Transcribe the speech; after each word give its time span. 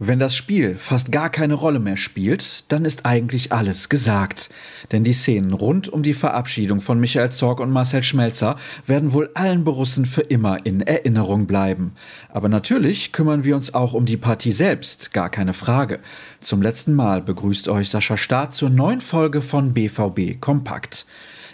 Wenn 0.00 0.20
das 0.20 0.36
Spiel 0.36 0.76
fast 0.76 1.10
gar 1.10 1.28
keine 1.28 1.54
Rolle 1.54 1.80
mehr 1.80 1.96
spielt, 1.96 2.70
dann 2.70 2.84
ist 2.84 3.04
eigentlich 3.04 3.50
alles 3.50 3.88
gesagt. 3.88 4.48
Denn 4.92 5.02
die 5.02 5.12
Szenen 5.12 5.52
rund 5.52 5.88
um 5.88 6.04
die 6.04 6.14
Verabschiedung 6.14 6.80
von 6.80 7.00
Michael 7.00 7.32
Zorg 7.32 7.58
und 7.58 7.72
Marcel 7.72 8.04
Schmelzer 8.04 8.54
werden 8.86 9.12
wohl 9.12 9.28
allen 9.34 9.64
Borussen 9.64 10.06
für 10.06 10.20
immer 10.20 10.64
in 10.64 10.82
Erinnerung 10.82 11.48
bleiben. 11.48 11.94
Aber 12.28 12.48
natürlich 12.48 13.12
kümmern 13.12 13.42
wir 13.42 13.56
uns 13.56 13.74
auch 13.74 13.92
um 13.92 14.06
die 14.06 14.16
Partie 14.16 14.52
selbst, 14.52 15.12
gar 15.12 15.30
keine 15.30 15.52
Frage. 15.52 15.98
Zum 16.40 16.62
letzten 16.62 16.94
Mal 16.94 17.20
begrüßt 17.20 17.66
euch 17.66 17.90
Sascha 17.90 18.16
Staat 18.16 18.54
zur 18.54 18.70
neuen 18.70 19.00
Folge 19.00 19.42
von 19.42 19.74
BVB 19.74 20.40
Kompakt. 20.40 21.06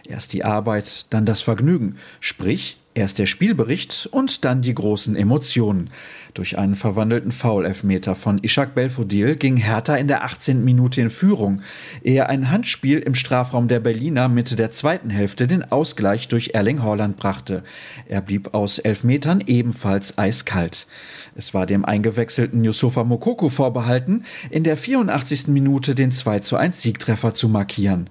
Erst 0.07 0.35
die 0.35 0.45
Arbeit, 0.45 1.07
dann 1.09 1.25
das 1.25 1.41
Vergnügen, 1.41 1.97
sprich 2.21 2.77
Erst 2.97 3.19
der 3.19 3.27
Spielbericht 3.27 4.09
und 4.13 4.45
dann 4.45 4.63
die 4.63 4.73
großen 4.73 5.17
Emotionen. 5.17 5.91
Durch 6.33 6.59
einen 6.59 6.77
verwandelten 6.77 7.33
Foul-Elfmeter 7.33 8.15
von 8.15 8.39
Ishak 8.41 8.77
Belfodil 8.77 9.35
ging 9.35 9.57
Hertha 9.57 9.97
in 9.97 10.07
der 10.07 10.23
18. 10.23 10.65
Minute 10.65 11.01
in 11.01 11.11
Führung, 11.11 11.63
ehe 12.05 12.29
ein 12.29 12.53
Handspiel 12.53 13.01
im 13.01 13.17
Strafraum 13.17 13.67
der 13.67 13.81
Berliner 13.81 14.29
Mitte 14.29 14.55
der 14.55 14.71
zweiten 14.71 15.11
Hälfte 15.11 15.49
den 15.49 15.73
Ausgleich 15.73 16.29
durch 16.29 16.51
Erling 16.55 16.85
Haaland 16.85 17.17
brachte. 17.17 17.65
Er 18.07 18.21
blieb 18.21 18.55
aus 18.55 18.79
Elfmetern 18.79 19.43
ebenfalls 19.45 20.17
eiskalt. 20.17 20.87
Es 21.35 21.53
war 21.53 21.67
dem 21.67 21.85
eingewechselten 21.85 22.63
Yusufa 22.63 23.03
Mokoko 23.03 23.49
vorbehalten, 23.49 24.25
in 24.51 24.63
der 24.63 24.77
84. 24.77 25.49
Minute 25.49 25.97
den 25.97 26.13
2 26.13 26.39
zu 26.39 26.57
1 26.57 26.81
Siegtreffer 26.81 27.35
zu 27.35 27.49
markieren. 27.49 28.09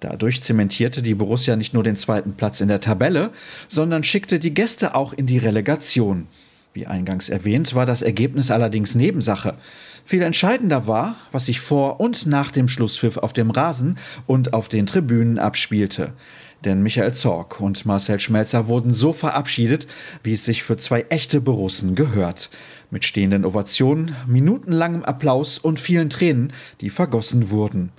Dadurch 0.00 0.42
zementierte 0.42 1.02
die 1.02 1.14
Borussia 1.14 1.56
nicht 1.56 1.74
nur 1.74 1.82
den 1.82 1.96
zweiten 1.96 2.34
Platz 2.34 2.60
in 2.60 2.68
der 2.68 2.80
Tabelle, 2.80 3.30
sondern 3.68 4.04
schickte 4.04 4.38
die 4.38 4.52
Gäste 4.52 4.94
auch 4.94 5.12
in 5.12 5.26
die 5.26 5.38
Relegation. 5.38 6.26
Wie 6.74 6.86
eingangs 6.86 7.30
erwähnt, 7.30 7.74
war 7.74 7.86
das 7.86 8.02
Ergebnis 8.02 8.50
allerdings 8.50 8.94
Nebensache. 8.94 9.56
Viel 10.04 10.20
entscheidender 10.20 10.86
war, 10.86 11.16
was 11.32 11.46
sich 11.46 11.60
vor 11.60 12.00
und 12.00 12.26
nach 12.26 12.50
dem 12.50 12.68
Schlusspfiff 12.68 13.16
auf 13.16 13.32
dem 13.32 13.50
Rasen 13.50 13.98
und 14.26 14.52
auf 14.52 14.68
den 14.68 14.84
Tribünen 14.84 15.38
abspielte. 15.38 16.12
Denn 16.66 16.82
Michael 16.82 17.14
Zorg 17.14 17.60
und 17.60 17.86
Marcel 17.86 18.20
Schmelzer 18.20 18.68
wurden 18.68 18.92
so 18.92 19.12
verabschiedet, 19.12 19.86
wie 20.22 20.34
es 20.34 20.44
sich 20.44 20.62
für 20.62 20.76
zwei 20.76 21.06
echte 21.08 21.40
Borussen 21.40 21.94
gehört. 21.94 22.50
Mit 22.90 23.04
stehenden 23.04 23.44
Ovationen, 23.44 24.14
minutenlangem 24.26 25.02
Applaus 25.02 25.58
und 25.58 25.80
vielen 25.80 26.10
Tränen, 26.10 26.52
die 26.80 26.90
vergossen 26.90 27.50
wurden. 27.50 27.90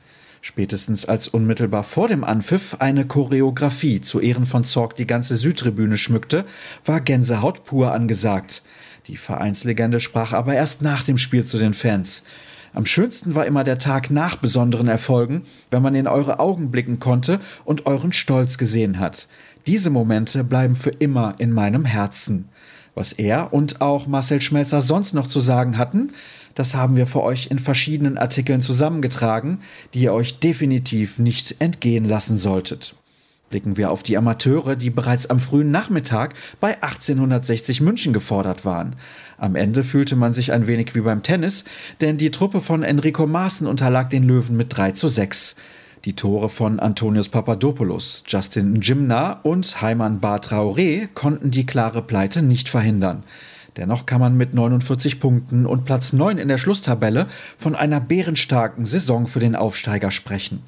Spätestens 0.47 1.03
als 1.03 1.27
unmittelbar 1.27 1.83
vor 1.83 2.07
dem 2.07 2.23
Anpfiff 2.23 2.77
eine 2.79 3.05
Choreografie 3.05 3.99
zu 3.99 4.21
Ehren 4.21 4.45
von 4.45 4.63
Zorg 4.63 4.95
die 4.95 5.05
ganze 5.05 5.35
Südtribüne 5.35 5.97
schmückte, 5.97 6.45
war 6.85 7.01
Gänsehaut 7.01 7.65
pur 7.65 7.91
angesagt. 7.91 8.63
Die 9.07 9.17
Vereinslegende 9.17 9.99
sprach 9.99 10.31
aber 10.31 10.53
erst 10.53 10.81
nach 10.81 11.03
dem 11.03 11.17
Spiel 11.17 11.43
zu 11.43 11.57
den 11.57 11.73
Fans. 11.73 12.23
Am 12.73 12.85
schönsten 12.85 13.35
war 13.35 13.45
immer 13.45 13.65
der 13.65 13.77
Tag 13.77 14.09
nach 14.09 14.37
besonderen 14.37 14.87
Erfolgen, 14.87 15.41
wenn 15.69 15.81
man 15.81 15.95
in 15.95 16.07
eure 16.07 16.39
Augen 16.39 16.71
blicken 16.71 17.01
konnte 17.01 17.41
und 17.65 17.85
euren 17.85 18.13
Stolz 18.13 18.57
gesehen 18.57 18.99
hat. 18.99 19.27
Diese 19.65 19.89
Momente 19.89 20.45
bleiben 20.45 20.75
für 20.75 20.91
immer 20.91 21.35
in 21.39 21.51
meinem 21.51 21.83
Herzen. 21.83 22.47
Was 22.95 23.11
er 23.11 23.53
und 23.53 23.81
auch 23.81 24.07
Marcel 24.07 24.41
Schmelzer 24.41 24.79
sonst 24.79 25.13
noch 25.13 25.27
zu 25.27 25.41
sagen 25.41 25.77
hatten, 25.77 26.13
das 26.57 26.73
haben 26.73 26.95
wir 26.95 27.05
für 27.05 27.21
euch 27.21 27.51
in 27.51 27.59
verschiedenen 27.59 28.17
Artikeln 28.17 28.61
zusammengetragen, 28.61 29.59
die 29.93 29.99
ihr 29.99 30.13
euch 30.13 30.39
definitiv 30.39 31.19
nicht 31.19 31.57
entgehen 31.59 32.03
lassen 32.03 32.35
solltet. 32.35 32.95
Blicken 33.51 33.77
wir 33.77 33.91
auf 33.91 34.01
die 34.01 34.17
Amateure, 34.17 34.75
die 34.75 34.89
bereits 34.89 35.29
am 35.29 35.39
frühen 35.39 35.69
Nachmittag 35.69 36.33
bei 36.59 36.81
1860 36.81 37.79
München 37.81 38.11
gefordert 38.11 38.65
waren. 38.65 38.95
Am 39.37 39.55
Ende 39.55 39.83
fühlte 39.83 40.15
man 40.15 40.33
sich 40.33 40.51
ein 40.51 40.65
wenig 40.65 40.95
wie 40.95 41.01
beim 41.01 41.21
Tennis, 41.21 41.63
denn 42.01 42.17
die 42.17 42.31
Truppe 42.31 42.61
von 42.61 42.81
Enrico 42.81 43.27
Maaßen 43.27 43.67
unterlag 43.67 44.09
den 44.09 44.23
Löwen 44.23 44.57
mit 44.57 44.75
3 44.75 44.93
zu 44.93 45.09
6. 45.09 45.57
Die 46.05 46.15
Tore 46.15 46.49
von 46.49 46.79
Antonius 46.79 47.29
Papadopoulos, 47.29 48.23
Justin 48.25 48.73
Njimna 48.73 49.41
und 49.43 49.79
Heimann 49.79 50.19
Bar 50.19 50.39
Traoré 50.39 51.07
konnten 51.13 51.51
die 51.51 51.67
klare 51.67 52.01
Pleite 52.01 52.41
nicht 52.41 52.67
verhindern. 52.67 53.23
Dennoch 53.77 54.05
kann 54.05 54.19
man 54.19 54.35
mit 54.35 54.53
49 54.53 55.19
Punkten 55.19 55.65
und 55.65 55.85
Platz 55.85 56.11
9 56.11 56.39
in 56.39 56.47
der 56.47 56.57
Schlusstabelle 56.57 57.27
von 57.57 57.75
einer 57.75 58.01
bärenstarken 58.01 58.85
Saison 58.85 59.27
für 59.27 59.39
den 59.39 59.55
Aufsteiger 59.55 60.11
sprechen. 60.11 60.63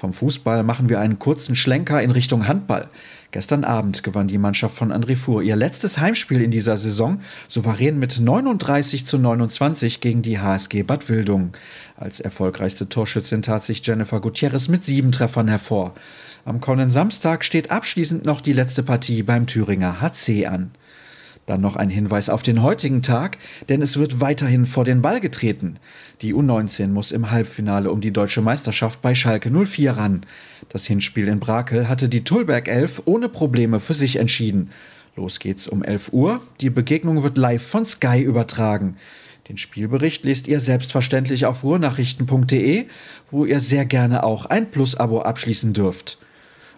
Vom 0.00 0.14
Fußball 0.14 0.62
machen 0.62 0.88
wir 0.88 0.98
einen 0.98 1.18
kurzen 1.18 1.54
Schlenker 1.54 2.02
in 2.02 2.10
Richtung 2.10 2.48
Handball. 2.48 2.88
Gestern 3.32 3.64
Abend 3.64 4.02
gewann 4.02 4.28
die 4.28 4.38
Mannschaft 4.38 4.74
von 4.74 4.90
André 4.90 5.14
Fuhr 5.14 5.42
ihr 5.42 5.56
letztes 5.56 5.98
Heimspiel 5.98 6.40
in 6.40 6.50
dieser 6.50 6.78
Saison, 6.78 7.20
souverän 7.48 7.98
mit 7.98 8.18
39 8.18 9.04
zu 9.04 9.18
29 9.18 10.00
gegen 10.00 10.22
die 10.22 10.38
HSG 10.38 10.84
Bad 10.84 11.10
Wildung. 11.10 11.52
Als 11.96 12.18
erfolgreichste 12.18 12.88
Torschützin 12.88 13.42
tat 13.42 13.62
sich 13.62 13.86
Jennifer 13.86 14.20
Gutierrez 14.20 14.68
mit 14.68 14.82
sieben 14.82 15.12
Treffern 15.12 15.48
hervor. 15.48 15.92
Am 16.46 16.62
kommenden 16.62 16.90
Samstag 16.90 17.44
steht 17.44 17.70
abschließend 17.70 18.24
noch 18.24 18.40
die 18.40 18.54
letzte 18.54 18.82
Partie 18.82 19.22
beim 19.22 19.46
Thüringer 19.46 20.00
HC 20.00 20.46
an. 20.46 20.70
Dann 21.50 21.62
noch 21.62 21.74
ein 21.74 21.90
Hinweis 21.90 22.28
auf 22.28 22.44
den 22.44 22.62
heutigen 22.62 23.02
Tag, 23.02 23.36
denn 23.68 23.82
es 23.82 23.98
wird 23.98 24.20
weiterhin 24.20 24.66
vor 24.66 24.84
den 24.84 25.02
Ball 25.02 25.18
getreten. 25.18 25.80
Die 26.22 26.32
U19 26.32 26.86
muss 26.86 27.10
im 27.10 27.32
Halbfinale 27.32 27.90
um 27.90 28.00
die 28.00 28.12
deutsche 28.12 28.40
Meisterschaft 28.40 29.02
bei 29.02 29.16
Schalke 29.16 29.50
04 29.50 29.96
ran. 29.96 30.24
Das 30.68 30.86
Hinspiel 30.86 31.26
in 31.26 31.40
Brakel 31.40 31.88
hatte 31.88 32.08
die 32.08 32.22
Tullberg 32.22 32.68
11 32.68 33.02
ohne 33.06 33.28
Probleme 33.28 33.80
für 33.80 33.94
sich 33.94 34.14
entschieden. 34.14 34.70
Los 35.16 35.40
geht's 35.40 35.66
um 35.66 35.82
11 35.82 36.12
Uhr. 36.12 36.40
Die 36.60 36.70
Begegnung 36.70 37.24
wird 37.24 37.36
live 37.36 37.66
von 37.66 37.84
Sky 37.84 38.20
übertragen. 38.22 38.94
Den 39.48 39.58
Spielbericht 39.58 40.24
lest 40.24 40.46
ihr 40.46 40.60
selbstverständlich 40.60 41.46
auf 41.46 41.64
ruhrnachrichten.de, 41.64 42.84
wo 43.32 43.44
ihr 43.44 43.58
sehr 43.58 43.86
gerne 43.86 44.22
auch 44.22 44.46
ein 44.46 44.70
Plus-Abo 44.70 45.22
abschließen 45.22 45.72
dürft. 45.72 46.18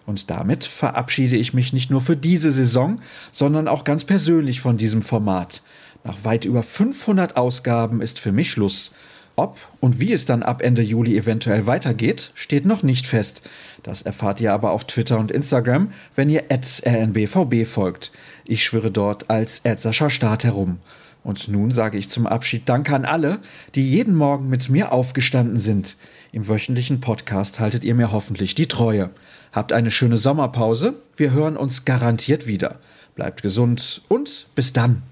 Und 0.05 0.29
damit 0.29 0.65
verabschiede 0.65 1.35
ich 1.35 1.53
mich 1.53 1.71
nicht 1.73 1.89
nur 1.89 2.01
für 2.01 2.17
diese 2.17 2.51
Saison, 2.51 3.01
sondern 3.31 3.67
auch 3.67 3.83
ganz 3.83 4.03
persönlich 4.03 4.59
von 4.59 4.77
diesem 4.77 5.01
Format. 5.01 5.61
Nach 6.03 6.25
weit 6.25 6.45
über 6.45 6.63
500 6.63 7.37
Ausgaben 7.37 8.01
ist 8.01 8.19
für 8.19 8.31
mich 8.31 8.51
Schluss. 8.51 8.93
Ob 9.35 9.57
und 9.79 9.99
wie 9.99 10.13
es 10.13 10.25
dann 10.25 10.43
ab 10.43 10.61
Ende 10.61 10.83
Juli 10.83 11.17
eventuell 11.17 11.65
weitergeht, 11.65 12.31
steht 12.35 12.65
noch 12.65 12.83
nicht 12.83 13.07
fest. 13.07 13.41
Das 13.81 14.03
erfahrt 14.03 14.39
ihr 14.41 14.53
aber 14.53 14.71
auf 14.71 14.85
Twitter 14.85 15.17
und 15.17 15.31
Instagram, 15.31 15.91
wenn 16.15 16.29
ihr 16.29 16.43
rnbvb 16.51 17.65
folgt. 17.65 18.11
Ich 18.45 18.63
schwöre 18.63 18.91
dort 18.91 19.29
als 19.31 19.63
Sascha 19.77 20.09
Start 20.11 20.43
herum. 20.43 20.79
Und 21.23 21.47
nun 21.47 21.71
sage 21.71 21.97
ich 21.97 22.09
zum 22.09 22.27
Abschied 22.27 22.67
Danke 22.67 22.95
an 22.95 23.05
alle, 23.05 23.39
die 23.75 23.89
jeden 23.89 24.15
Morgen 24.15 24.49
mit 24.49 24.69
mir 24.69 24.91
aufgestanden 24.91 25.57
sind. 25.57 25.95
Im 26.31 26.47
wöchentlichen 26.47 26.99
Podcast 26.99 27.59
haltet 27.59 27.83
ihr 27.83 27.95
mir 27.95 28.11
hoffentlich 28.11 28.55
die 28.55 28.67
Treue. 28.67 29.11
Habt 29.51 29.71
eine 29.71 29.91
schöne 29.91 30.17
Sommerpause. 30.17 30.95
Wir 31.15 31.31
hören 31.31 31.55
uns 31.55 31.85
garantiert 31.85 32.47
wieder. 32.47 32.79
Bleibt 33.15 33.41
gesund 33.41 34.01
und 34.09 34.47
bis 34.55 34.73
dann. 34.73 35.03